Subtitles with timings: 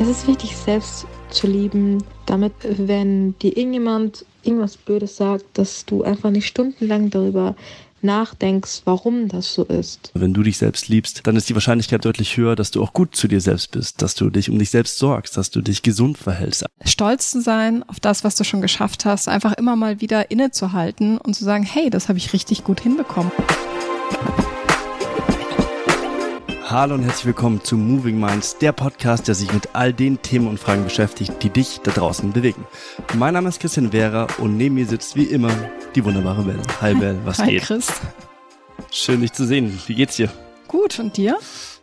[0.00, 6.04] Es ist wichtig, selbst zu lieben, damit, wenn dir irgendjemand irgendwas Blödes sagt, dass du
[6.04, 7.56] einfach nicht stundenlang darüber
[8.00, 10.12] nachdenkst, warum das so ist.
[10.14, 13.16] Wenn du dich selbst liebst, dann ist die Wahrscheinlichkeit deutlich höher, dass du auch gut
[13.16, 16.16] zu dir selbst bist, dass du dich um dich selbst sorgst, dass du dich gesund
[16.16, 16.64] verhältst.
[16.84, 21.18] Stolz zu sein auf das, was du schon geschafft hast, einfach immer mal wieder innezuhalten
[21.18, 23.32] und zu sagen, hey, das habe ich richtig gut hinbekommen.
[26.70, 30.46] Hallo und herzlich willkommen zu Moving Minds, der Podcast, der sich mit all den Themen
[30.46, 32.66] und Fragen beschäftigt, die dich da draußen bewegen.
[33.16, 35.50] Mein Name ist Christian Vera und neben mir sitzt wie immer
[35.94, 36.62] die wunderbare Belle.
[36.82, 37.62] Hi Belle, was Hi, geht?
[37.62, 37.90] Chris.
[38.90, 39.80] Schön dich zu sehen.
[39.86, 40.28] Wie geht's dir?
[40.66, 41.38] Gut, und dir?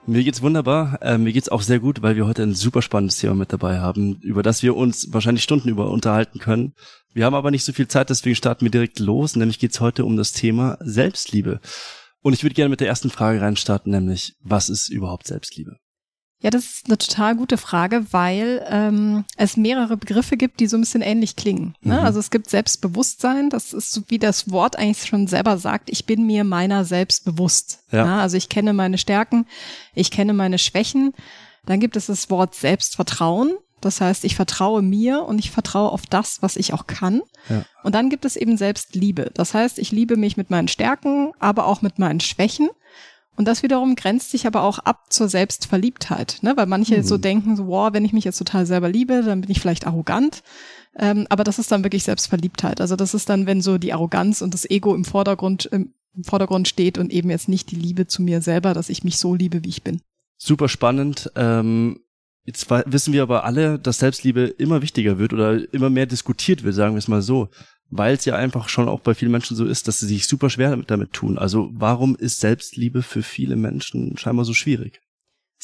[0.06, 1.00] Mir geht's wunderbar.
[1.02, 3.80] Äh, mir geht's auch sehr gut, weil wir heute ein super spannendes Thema mit dabei
[3.80, 6.76] haben, über das wir uns wahrscheinlich Stunden über unterhalten können.
[7.12, 9.36] Wir haben aber nicht so viel Zeit, deswegen starten wir direkt los.
[9.36, 11.60] Nämlich geht's heute um das Thema Selbstliebe.
[12.26, 15.78] Und ich würde gerne mit der ersten Frage reinstarten, nämlich, was ist überhaupt Selbstliebe?
[16.42, 20.76] Ja, das ist eine total gute Frage, weil ähm, es mehrere Begriffe gibt, die so
[20.76, 21.76] ein bisschen ähnlich klingen.
[21.82, 22.00] Ne?
[22.00, 22.00] Mhm.
[22.00, 26.08] Also es gibt Selbstbewusstsein, das ist so wie das Wort eigentlich schon selber sagt, ich
[26.08, 27.84] bin mir meiner selbst bewusst.
[27.92, 28.06] Ja.
[28.06, 28.14] Ne?
[28.16, 29.46] Also ich kenne meine Stärken,
[29.94, 31.14] ich kenne meine Schwächen.
[31.68, 33.54] Dann gibt es das Wort Selbstvertrauen.
[33.86, 37.22] Das heißt, ich vertraue mir und ich vertraue auf das, was ich auch kann.
[37.50, 37.64] Ja.
[37.84, 39.30] Und dann gibt es eben Selbstliebe.
[39.36, 42.70] Das heißt, ich liebe mich mit meinen Stärken, aber auch mit meinen Schwächen.
[43.36, 46.56] Und das wiederum grenzt sich aber auch ab zur Selbstverliebtheit, ne?
[46.56, 47.04] weil manche Mhm.
[47.04, 49.86] so denken, so, wow, wenn ich mich jetzt total selber liebe, dann bin ich vielleicht
[49.86, 50.42] arrogant.
[50.98, 52.82] Ähm, aber das ist dann wirklich Selbstverliebtheit.
[52.82, 56.68] Also das ist dann, wenn so die Arroganz und das Ego im Vordergrund, im, Vordergrund
[56.70, 59.64] steht und eben jetzt nicht die Liebe zu mir selber, dass ich mich so liebe,
[59.66, 60.02] wie ich bin.
[60.38, 61.30] Super spannend.
[61.36, 62.00] Ähm,
[62.46, 66.76] jetzt wissen wir aber alle, dass Selbstliebe immer wichtiger wird oder immer mehr diskutiert wird,
[66.76, 67.50] sagen wir es mal so.
[67.90, 70.50] Weil es ja einfach schon auch bei vielen Menschen so ist, dass sie sich super
[70.50, 71.38] schwer damit, damit tun.
[71.38, 75.02] Also warum ist Selbstliebe für viele Menschen scheinbar so schwierig?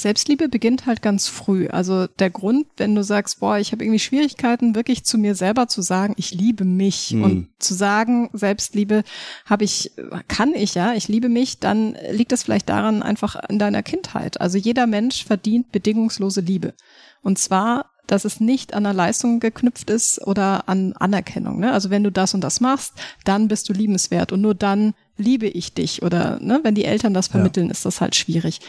[0.02, 1.68] Selbstliebe beginnt halt ganz früh.
[1.68, 5.68] Also der Grund, wenn du sagst, boah, ich habe irgendwie Schwierigkeiten, wirklich zu mir selber
[5.68, 7.24] zu sagen, ich liebe mich Hm.
[7.24, 9.04] und zu sagen, Selbstliebe
[9.46, 9.92] habe ich,
[10.28, 14.42] kann ich ja, ich liebe mich, dann liegt es vielleicht daran einfach in deiner Kindheit.
[14.42, 16.74] Also jeder Mensch verdient bedingungslose Liebe.
[17.22, 21.60] Und zwar dass es nicht an einer Leistung geknüpft ist oder an Anerkennung.
[21.62, 21.72] Ne?
[21.72, 22.94] Also wenn du das und das machst,
[23.24, 26.04] dann bist du liebenswert und nur dann liebe ich dich.
[26.04, 27.34] Oder ne, wenn die Eltern das Ja.
[27.34, 28.60] vermitteln, ist das halt schwierig.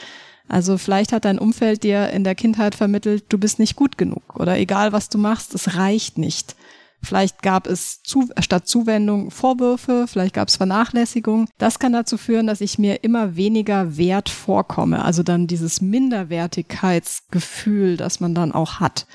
[0.49, 4.37] Also vielleicht hat dein Umfeld dir in der Kindheit vermittelt, du bist nicht gut genug
[4.37, 6.57] oder egal was du machst, es reicht nicht.
[7.05, 11.49] Vielleicht gab es zu, statt Zuwendung Vorwürfe, vielleicht gab es Vernachlässigung.
[11.59, 15.05] Das kann dazu führen, dass ich mir immer weniger wert vorkomme.
[15.05, 19.09] Also dann dieses Minderwertigkeitsgefühl, das man dann auch hat.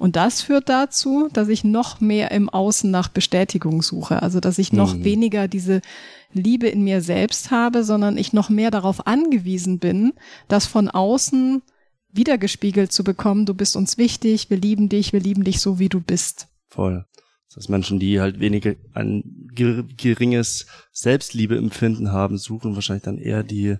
[0.00, 4.22] Und das führt dazu, dass ich noch mehr im Außen nach Bestätigung suche.
[4.22, 5.04] Also dass ich noch Mhm.
[5.04, 5.82] weniger diese
[6.32, 10.14] Liebe in mir selbst habe, sondern ich noch mehr darauf angewiesen bin,
[10.48, 11.60] das von außen
[12.12, 13.44] wiedergespiegelt zu bekommen.
[13.44, 16.48] Du bist uns wichtig, wir lieben dich, wir lieben dich so, wie du bist.
[16.68, 17.04] Voll.
[17.48, 19.22] Das heißt, Menschen, die halt weniger ein
[19.54, 23.76] ger- geringes Selbstliebeempfinden haben, suchen wahrscheinlich dann eher die,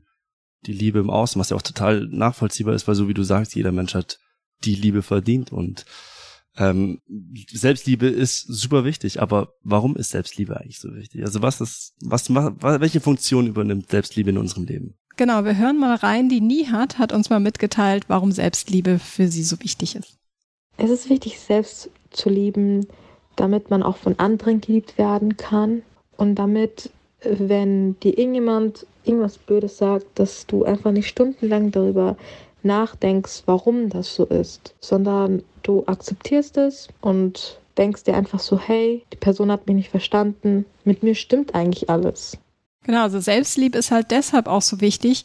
[0.67, 3.55] die Liebe im Außen, was ja auch total nachvollziehbar ist, weil so wie du sagst,
[3.55, 4.19] jeder Mensch hat
[4.65, 5.85] die Liebe verdient und
[6.57, 7.01] ähm,
[7.51, 11.23] Selbstliebe ist super wichtig, aber warum ist Selbstliebe eigentlich so wichtig?
[11.23, 14.95] Also was ist, was, welche Funktion übernimmt Selbstliebe in unserem Leben?
[15.17, 16.29] Genau, wir hören mal rein.
[16.29, 20.19] Die Nihat hat uns mal mitgeteilt, warum Selbstliebe für sie so wichtig ist.
[20.77, 22.87] Es ist wichtig, selbst zu lieben,
[23.37, 25.83] damit man auch von anderen geliebt werden kann
[26.17, 26.91] und damit,
[27.23, 32.17] wenn dir irgendjemand irgendwas Blödes sagt, dass du einfach nicht stundenlang darüber
[32.65, 39.05] nachdenkst, warum das so ist, sondern du akzeptierst es und denkst dir einfach so, hey,
[39.13, 42.37] die Person hat mich nicht verstanden, mit mir stimmt eigentlich alles.
[42.85, 45.25] Genau, also Selbstliebe ist halt deshalb auch so wichtig,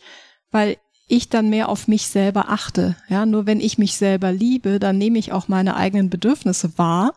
[0.51, 2.95] weil ich dann mehr auf mich selber achte.
[3.09, 7.13] Ja, nur wenn ich mich selber liebe, dann nehme ich auch meine eigenen Bedürfnisse wahr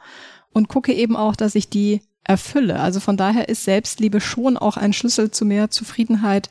[0.53, 2.81] und gucke eben auch, dass ich die erfülle.
[2.81, 6.51] Also von daher ist Selbstliebe schon auch ein Schlüssel zu mehr Zufriedenheit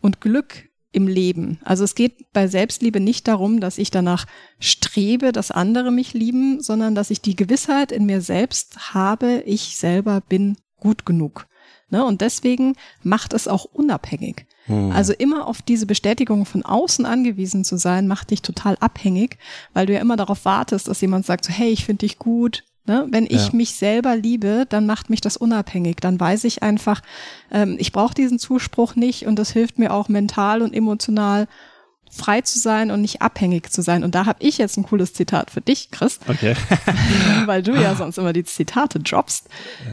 [0.00, 1.58] und Glück im Leben.
[1.64, 4.26] Also es geht bei Selbstliebe nicht darum, dass ich danach
[4.60, 9.76] strebe, dass andere mich lieben, sondern dass ich die Gewissheit in mir selbst habe, ich
[9.76, 11.46] selber bin gut genug.
[11.88, 12.04] Ne?
[12.04, 14.46] Und deswegen macht es auch unabhängig.
[14.66, 14.92] Hm.
[14.92, 19.38] Also immer auf diese Bestätigung von außen angewiesen zu sein, macht dich total abhängig,
[19.72, 22.64] weil du ja immer darauf wartest, dass jemand sagt, so, hey, ich finde dich gut.
[22.84, 23.06] Ne?
[23.10, 23.50] Wenn ich Ja.
[23.52, 25.96] mich selber liebe, dann macht mich das unabhängig.
[26.00, 27.00] Dann weiß ich einfach,
[27.52, 31.46] ähm, ich brauche diesen Zuspruch nicht und das hilft mir auch mental und emotional
[32.10, 34.04] frei zu sein und nicht abhängig zu sein.
[34.04, 36.54] Und da habe ich jetzt ein cooles Zitat für dich, Chris, Okay.
[37.46, 39.48] weil du ja sonst immer die Zitate droppst.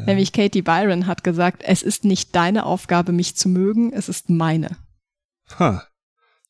[0.05, 4.29] Nämlich Katie Byron hat gesagt, es ist nicht deine Aufgabe, mich zu mögen, es ist
[4.29, 4.75] meine.
[5.59, 5.83] Ha.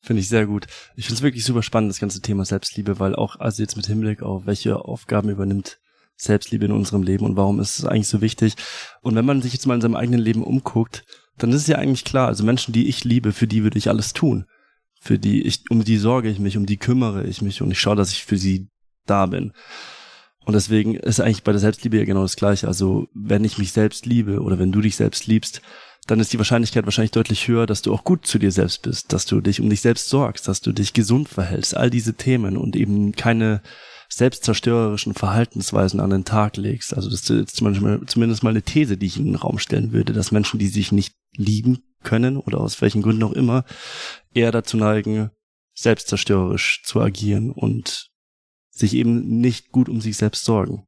[0.02, 0.66] Finde ich sehr gut.
[0.96, 3.86] Ich finde es wirklich super spannend, das ganze Thema Selbstliebe, weil auch, also jetzt mit
[3.86, 5.78] Hinblick auf welche Aufgaben übernimmt
[6.20, 8.54] Selbstliebe in unserem Leben und warum ist es eigentlich so wichtig.
[9.02, 11.04] Und wenn man sich jetzt mal in seinem eigenen Leben umguckt,
[11.38, 13.88] dann ist es ja eigentlich klar, also Menschen, die ich liebe, für die würde ich
[13.88, 14.44] alles tun.
[15.00, 17.80] Für die ich, um die sorge ich mich, um die kümmere ich mich und ich
[17.80, 18.68] schaue, dass ich für sie
[19.06, 19.52] da bin.
[20.44, 22.66] Und deswegen ist eigentlich bei der Selbstliebe ja genau das Gleiche.
[22.66, 25.62] Also wenn ich mich selbst liebe oder wenn du dich selbst liebst,
[26.06, 29.12] dann ist die Wahrscheinlichkeit wahrscheinlich deutlich höher, dass du auch gut zu dir selbst bist,
[29.12, 32.56] dass du dich um dich selbst sorgst, dass du dich gesund verhältst, all diese Themen
[32.56, 33.62] und eben keine
[34.12, 36.94] selbstzerstörerischen Verhaltensweisen an den Tag legst.
[36.94, 40.32] Also das ist zumindest mal eine These, die ich in den Raum stellen würde, dass
[40.32, 43.64] Menschen, die sich nicht lieben können oder aus welchen Gründen auch immer,
[44.34, 45.30] eher dazu neigen,
[45.74, 48.10] selbstzerstörerisch zu agieren und
[48.70, 50.86] sich eben nicht gut um sich selbst sorgen.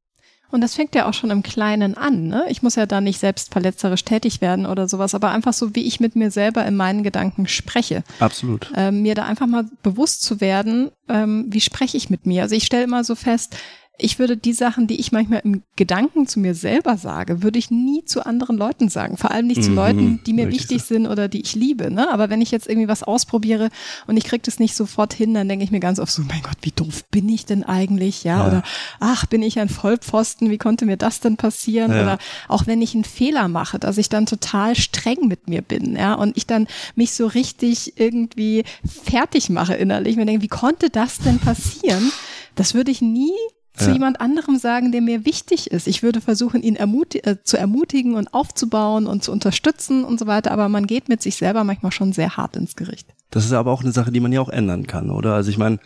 [0.53, 2.27] Und das fängt ja auch schon im Kleinen an.
[2.27, 2.45] Ne?
[2.47, 5.81] Ich muss ja da nicht selbst verletzerisch tätig werden oder sowas, aber einfach so, wie
[5.81, 8.03] ich mit mir selber in meinen Gedanken spreche.
[8.19, 8.71] Absolut.
[8.75, 12.43] Ähm, mir da einfach mal bewusst zu werden, ähm, wie spreche ich mit mir.
[12.43, 13.57] Also ich stelle immer so fest,
[13.99, 17.69] ich würde die Sachen, die ich manchmal im Gedanken zu mir selber sage, würde ich
[17.69, 19.17] nie zu anderen Leuten sagen.
[19.17, 20.95] Vor allem nicht zu mhm, Leuten, die mir wichtig so.
[20.95, 21.91] sind oder die ich liebe.
[21.91, 22.11] Ne?
[22.11, 23.69] Aber wenn ich jetzt irgendwie was ausprobiere
[24.07, 26.41] und ich kriege das nicht sofort hin, dann denke ich mir ganz oft so, mein
[26.41, 28.23] Gott, wie doof bin ich denn eigentlich?
[28.23, 28.47] Ja, ja.
[28.47, 28.63] oder
[28.99, 30.49] ach, bin ich ein Vollpfosten?
[30.49, 31.91] Wie konnte mir das denn passieren?
[31.91, 32.01] Ja.
[32.01, 32.17] Oder
[32.47, 36.15] auch wenn ich einen Fehler mache, dass ich dann total streng mit mir bin, ja,
[36.15, 40.15] und ich dann mich so richtig irgendwie fertig mache innerlich.
[40.15, 42.11] Mir denke, wie konnte das denn passieren?
[42.55, 43.33] Das würde ich nie
[43.75, 43.93] zu ja.
[43.93, 45.87] jemand anderem sagen, der mir wichtig ist.
[45.87, 50.27] Ich würde versuchen, ihn ermuti äh, zu ermutigen und aufzubauen und zu unterstützen und so
[50.27, 53.07] weiter, aber man geht mit sich selber manchmal schon sehr hart ins Gericht.
[53.31, 55.33] Das ist aber auch eine Sache, die man ja auch ändern kann, oder?
[55.33, 55.79] Also ich meine,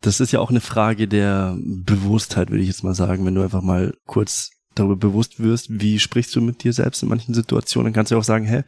[0.00, 3.42] das ist ja auch eine Frage der Bewusstheit, würde ich jetzt mal sagen, wenn du
[3.42, 7.86] einfach mal kurz darüber bewusst wirst, wie sprichst du mit dir selbst in manchen Situationen,
[7.86, 8.62] dann kannst du ja auch sagen, hä,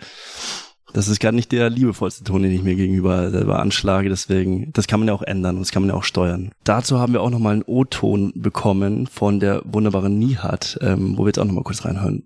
[0.92, 4.08] das ist gar nicht der liebevollste Ton, den ich mir gegenüber selber anschlage.
[4.08, 6.50] Deswegen, das kann man ja auch ändern und das kann man ja auch steuern.
[6.64, 11.28] Dazu haben wir auch nochmal einen O-Ton bekommen von der wunderbaren Nihat, ähm, wo wir
[11.28, 12.24] jetzt auch nochmal kurz reinhören.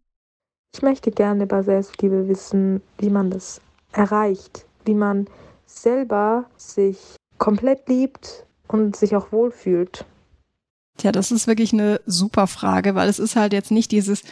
[0.75, 3.61] Ich möchte gerne über Selbstliebe wissen, wie man das
[3.93, 5.27] erreicht, wie man
[5.67, 6.99] selber sich
[7.39, 10.05] komplett liebt und sich auch wohlfühlt.
[10.97, 14.23] Tja, das ist wirklich eine super Frage, weil es ist halt jetzt nicht dieses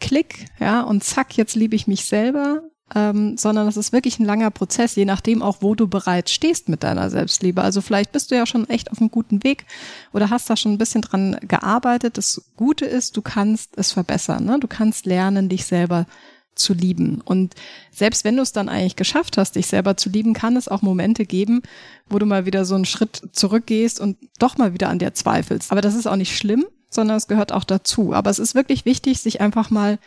[0.00, 2.62] Klick, ja, und zack, jetzt liebe ich mich selber,
[2.94, 6.68] ähm, sondern das ist wirklich ein langer Prozess, je nachdem auch, wo du bereits stehst
[6.68, 7.60] mit deiner Selbstliebe.
[7.60, 9.66] Also vielleicht bist du ja schon echt auf einem guten Weg
[10.12, 12.16] oder hast da schon ein bisschen dran gearbeitet.
[12.16, 14.44] Das Gute ist, du kannst es verbessern.
[14.44, 14.60] Ne?
[14.60, 16.06] Du kannst lernen, dich selber
[16.54, 17.20] zu lieben.
[17.24, 17.54] Und
[17.90, 20.80] selbst wenn du es dann eigentlich geschafft hast, dich selber zu lieben, kann es auch
[20.80, 21.62] Momente geben,
[22.08, 25.72] wo du mal wieder so einen Schritt zurückgehst und doch mal wieder an dir zweifelst.
[25.72, 28.14] Aber das ist auch nicht schlimm, sondern es gehört auch dazu.
[28.14, 29.98] Aber es ist wirklich wichtig, sich einfach mal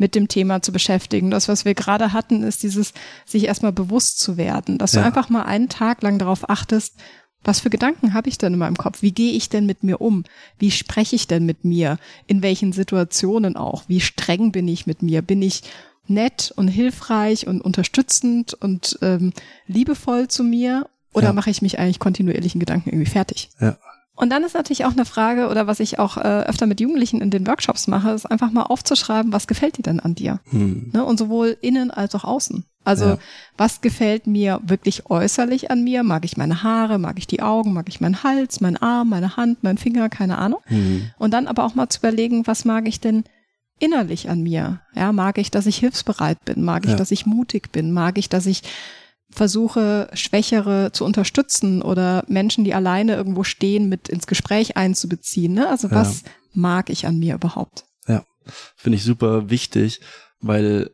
[0.00, 1.30] mit dem Thema zu beschäftigen.
[1.30, 2.94] Das, was wir gerade hatten, ist dieses,
[3.26, 5.02] sich erstmal bewusst zu werden, dass ja.
[5.02, 6.96] du einfach mal einen Tag lang darauf achtest,
[7.44, 9.02] was für Gedanken habe ich denn in meinem Kopf?
[9.02, 10.24] Wie gehe ich denn mit mir um?
[10.58, 11.98] Wie spreche ich denn mit mir?
[12.26, 13.84] In welchen Situationen auch?
[13.88, 15.22] Wie streng bin ich mit mir?
[15.22, 15.62] Bin ich
[16.06, 19.32] nett und hilfreich und unterstützend und ähm,
[19.66, 20.88] liebevoll zu mir?
[21.12, 21.32] Oder ja.
[21.34, 23.50] mache ich mich eigentlich kontinuierlichen Gedanken irgendwie fertig?
[23.60, 23.78] Ja.
[24.20, 27.22] Und dann ist natürlich auch eine Frage, oder was ich auch äh, öfter mit Jugendlichen
[27.22, 30.40] in den Workshops mache, ist einfach mal aufzuschreiben, was gefällt dir denn an dir?
[30.50, 30.90] Hm.
[30.92, 31.02] Ne?
[31.06, 32.66] Und sowohl innen als auch außen.
[32.84, 33.18] Also ja.
[33.56, 36.02] was gefällt mir wirklich äußerlich an mir?
[36.02, 39.38] Mag ich meine Haare, mag ich die Augen, mag ich meinen Hals, meinen Arm, meine
[39.38, 40.60] Hand, meinen Finger, keine Ahnung.
[40.66, 41.10] Hm.
[41.16, 43.24] Und dann aber auch mal zu überlegen, was mag ich denn
[43.78, 44.82] innerlich an mir?
[44.94, 46.62] Ja, mag ich, dass ich hilfsbereit bin?
[46.62, 46.96] Mag ich, ja.
[46.96, 47.90] dass ich mutig bin?
[47.92, 48.64] Mag ich, dass ich
[49.30, 55.54] versuche, Schwächere zu unterstützen oder Menschen, die alleine irgendwo stehen, mit ins Gespräch einzubeziehen.
[55.54, 55.68] Ne?
[55.68, 56.28] Also was ja.
[56.52, 57.84] mag ich an mir überhaupt?
[58.08, 58.24] Ja,
[58.76, 60.00] finde ich super wichtig,
[60.40, 60.90] weil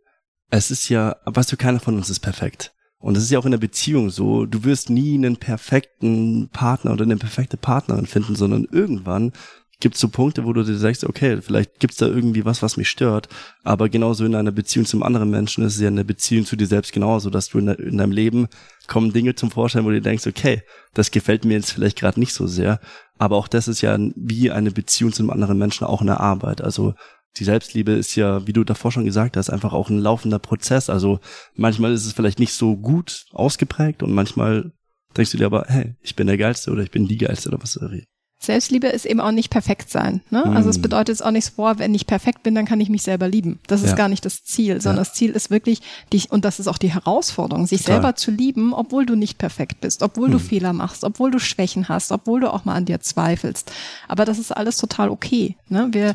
[0.50, 2.72] es ist ja, weißt du, keiner von uns ist perfekt.
[2.98, 6.92] Und es ist ja auch in der Beziehung so, du wirst nie einen perfekten Partner
[6.92, 9.32] oder eine perfekte Partnerin finden, sondern irgendwann
[9.80, 12.62] gibt es so Punkte, wo du dir sagst, okay, vielleicht gibt es da irgendwie was,
[12.62, 13.28] was mich stört.
[13.62, 16.66] Aber genauso in einer Beziehung zum anderen Menschen ist es ja eine Beziehung zu dir
[16.66, 18.48] selbst genauso, dass du in, de in deinem Leben
[18.86, 20.62] kommen Dinge zum Vorschein, wo du denkst, okay,
[20.94, 22.80] das gefällt mir jetzt vielleicht gerade nicht so sehr.
[23.18, 26.62] Aber auch das ist ja wie eine Beziehung zum anderen Menschen auch eine Arbeit.
[26.62, 26.94] Also
[27.36, 30.88] die Selbstliebe ist ja, wie du davor schon gesagt hast, einfach auch ein laufender Prozess.
[30.88, 31.20] Also
[31.54, 34.72] manchmal ist es vielleicht nicht so gut ausgeprägt und manchmal
[35.16, 37.60] denkst du dir aber, hey, ich bin der Geilste oder ich bin die Geilste oder
[37.60, 38.06] was auch immer.
[38.38, 40.20] Selbstliebe ist eben auch nicht perfekt sein.
[40.30, 40.44] Ne?
[40.44, 40.56] Mm.
[40.56, 43.02] Also es bedeutet es auch nicht so, wenn ich perfekt bin, dann kann ich mich
[43.02, 43.58] selber lieben.
[43.66, 43.96] Das ist ja.
[43.96, 45.04] gar nicht das Ziel, sondern ja.
[45.04, 45.80] das Ziel ist wirklich,
[46.12, 47.94] dich, und das ist auch die Herausforderung, sich Total.
[47.94, 50.32] selber zu lieben, obwohl du nicht perfekt bist, obwohl mm.
[50.32, 50.44] du hm.
[50.44, 53.72] Fehler machst, obwohl du Schwächen hast, obwohl du auch mal an dir zweifelst.
[54.06, 55.56] Aber das ist alles total okay.
[55.68, 55.88] Ne?
[55.92, 56.14] Wir,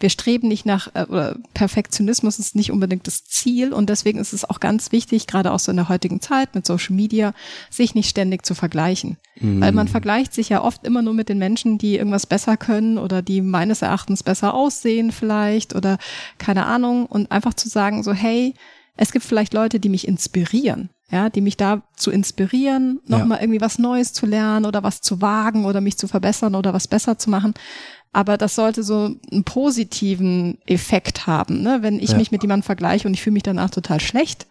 [0.00, 4.32] wir streben nicht nach, äh, oder Perfektionismus ist nicht unbedingt das Ziel und deswegen ist
[4.32, 7.34] es auch ganz wichtig, gerade auch so in der heutigen Zeit mit Social Media,
[7.70, 9.18] sich nicht ständig zu vergleichen.
[9.40, 9.60] Mhm.
[9.60, 12.98] Weil man vergleicht sich ja oft immer nur mit den Menschen, die irgendwas besser können
[12.98, 15.98] oder die meines Erachtens besser aussehen vielleicht oder
[16.38, 18.54] keine Ahnung und einfach zu sagen so, hey,
[18.96, 23.44] es gibt vielleicht Leute, die mich inspirieren ja, die mich da zu inspirieren, nochmal ja.
[23.44, 26.86] irgendwie was Neues zu lernen oder was zu wagen oder mich zu verbessern oder was
[26.86, 27.54] besser zu machen.
[28.12, 31.62] Aber das sollte so einen positiven Effekt haben.
[31.62, 31.78] Ne?
[31.80, 32.18] Wenn ich ja.
[32.18, 34.46] mich mit jemandem vergleiche und ich fühle mich danach total schlecht,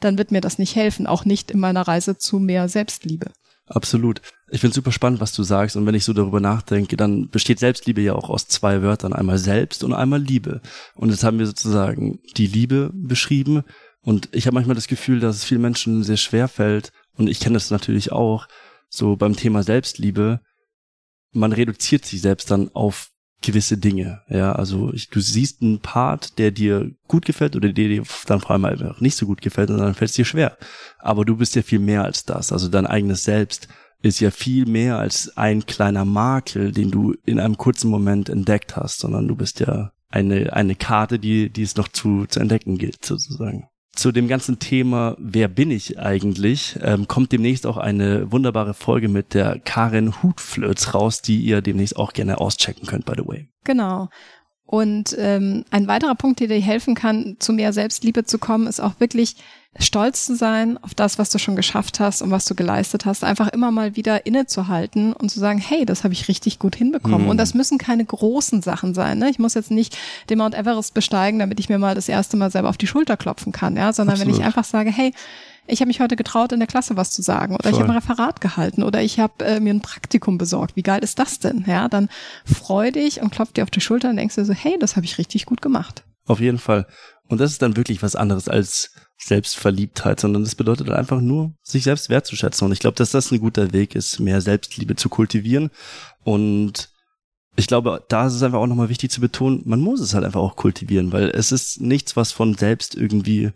[0.00, 3.30] dann wird mir das nicht helfen, auch nicht in meiner Reise zu mehr Selbstliebe.
[3.68, 4.22] Absolut.
[4.50, 5.76] Ich finde super spannend, was du sagst.
[5.76, 9.12] Und wenn ich so darüber nachdenke, dann besteht Selbstliebe ja auch aus zwei Wörtern.
[9.12, 10.62] Einmal Selbst und einmal Liebe.
[10.94, 13.64] Und jetzt haben wir sozusagen die Liebe beschrieben
[14.08, 17.40] und ich habe manchmal das Gefühl, dass es vielen Menschen sehr schwer fällt, und ich
[17.40, 18.48] kenne das natürlich auch,
[18.88, 20.40] so beim Thema Selbstliebe,
[21.32, 23.10] man reduziert sich selbst dann auf
[23.42, 24.22] gewisse Dinge.
[24.28, 28.40] Ja, also ich, du siehst einen Part, der dir gut gefällt oder der dir dann
[28.40, 30.56] vor allem einfach nicht so gut gefällt und dann fällt es dir schwer.
[30.98, 32.52] Aber du bist ja viel mehr als das.
[32.52, 33.68] Also dein eigenes Selbst
[34.02, 38.76] ist ja viel mehr als ein kleiner Makel, den du in einem kurzen Moment entdeckt
[38.76, 42.78] hast, sondern du bist ja eine, eine Karte, die, die es noch zu, zu entdecken
[42.78, 43.68] gilt, sozusagen
[43.98, 49.08] zu dem ganzen Thema, wer bin ich eigentlich, ähm, kommt demnächst auch eine wunderbare Folge
[49.08, 53.48] mit der Karin Hutflötz raus, die ihr demnächst auch gerne auschecken könnt, by the way.
[53.64, 54.08] Genau.
[54.70, 58.80] Und ähm, ein weiterer Punkt, der dir helfen kann, zu mehr Selbstliebe zu kommen, ist
[58.80, 59.36] auch wirklich
[59.78, 63.24] stolz zu sein auf das, was du schon geschafft hast und was du geleistet hast.
[63.24, 67.22] Einfach immer mal wieder innezuhalten und zu sagen, hey, das habe ich richtig gut hinbekommen.
[67.22, 67.30] Mhm.
[67.30, 69.16] Und das müssen keine großen Sachen sein.
[69.16, 69.30] Ne?
[69.30, 69.96] Ich muss jetzt nicht
[70.28, 73.16] den Mount Everest besteigen, damit ich mir mal das erste Mal selber auf die Schulter
[73.16, 74.34] klopfen kann, ja, sondern Absolut.
[74.34, 75.14] wenn ich einfach sage, hey,
[75.68, 77.72] ich habe mich heute getraut, in der Klasse was zu sagen oder Voll.
[77.72, 80.76] ich habe ein Referat gehalten oder ich habe äh, mir ein Praktikum besorgt.
[80.76, 81.64] Wie geil ist das denn?
[81.66, 82.08] Ja, dann
[82.44, 85.06] freu dich und klopf dir auf die Schulter und denkst dir so, hey, das habe
[85.06, 86.04] ich richtig gut gemacht.
[86.26, 86.86] Auf jeden Fall.
[87.28, 91.84] Und das ist dann wirklich was anderes als Selbstverliebtheit, sondern das bedeutet einfach nur, sich
[91.84, 92.66] selbst wertzuschätzen.
[92.66, 95.70] Und ich glaube, dass das ein guter Weg ist, mehr Selbstliebe zu kultivieren.
[96.24, 96.90] Und
[97.56, 100.24] ich glaube, da ist es einfach auch nochmal wichtig zu betonen, man muss es halt
[100.24, 103.50] einfach auch kultivieren, weil es ist nichts, was von selbst irgendwie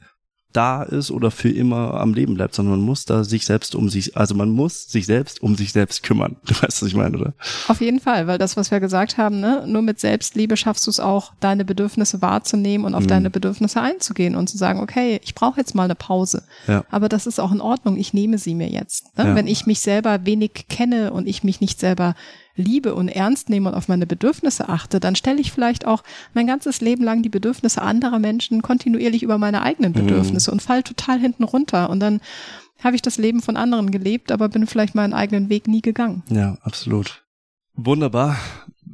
[0.52, 3.88] da ist oder für immer am Leben bleibt, sondern man muss da sich selbst um
[3.88, 6.36] sich, also man muss sich selbst um sich selbst kümmern.
[6.52, 7.32] Du weißt, was ich meine, oder?
[7.68, 10.90] Auf jeden Fall, weil das, was wir gesagt haben, ne, nur mit Selbstliebe schaffst du
[10.90, 13.08] es auch, deine Bedürfnisse wahrzunehmen und auf mhm.
[13.08, 16.42] deine Bedürfnisse einzugehen und zu sagen, okay, ich brauche jetzt mal eine Pause.
[16.66, 16.84] Ja.
[16.90, 19.16] Aber das ist auch in Ordnung, ich nehme sie mir jetzt.
[19.16, 19.28] Ne?
[19.28, 19.34] Ja.
[19.34, 22.14] Wenn ich mich selber wenig kenne und ich mich nicht selber
[22.56, 26.02] liebe und ernst nehme und auf meine Bedürfnisse achte, dann stelle ich vielleicht auch
[26.34, 30.06] mein ganzes Leben lang die Bedürfnisse anderer Menschen kontinuierlich über meine eigenen mhm.
[30.06, 30.54] Bedürfnisse mhm.
[30.54, 31.90] und fall total hinten runter.
[31.90, 32.20] Und dann
[32.82, 36.22] habe ich das Leben von anderen gelebt, aber bin vielleicht meinen eigenen Weg nie gegangen.
[36.28, 37.24] Ja, absolut.
[37.74, 38.36] Wunderbar.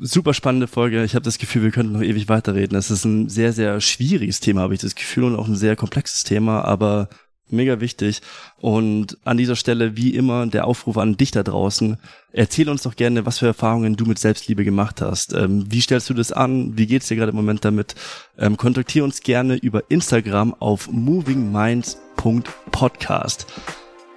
[0.01, 1.03] Super spannende Folge.
[1.03, 2.77] Ich habe das Gefühl, wir könnten noch ewig weiterreden.
[2.77, 5.75] Es ist ein sehr, sehr schwieriges Thema, habe ich das Gefühl, und auch ein sehr
[5.75, 7.09] komplexes Thema, aber
[7.53, 8.21] mega wichtig.
[8.61, 11.97] Und an dieser Stelle, wie immer, der Aufruf an dich da draußen.
[12.33, 15.33] Erzähl uns doch gerne, was für Erfahrungen du mit Selbstliebe gemacht hast.
[15.33, 16.77] Ähm, wie stellst du das an?
[16.77, 17.95] Wie geht's dir gerade im Moment damit?
[18.39, 23.47] Ähm, kontaktiere uns gerne über Instagram auf movingminds.podcast.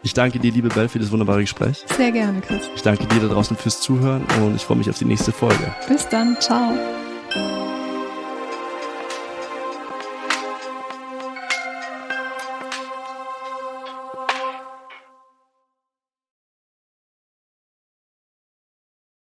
[0.04, 1.86] Ich danke dir, liebe Bell, für das wunderbare Gespräch.
[1.96, 2.64] Sehr gerne, Chris.
[2.76, 5.76] Ich danke dir da draußen fürs Zuhören und ich freue mich auf die nächste Folge.
[5.88, 6.36] Bis dann.
[6.40, 6.74] Ciao.